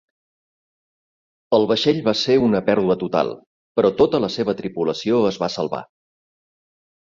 [1.57, 3.29] El vaixell va ser una pèrdua total,
[3.81, 5.85] però tota la seva tripulació es va salvar.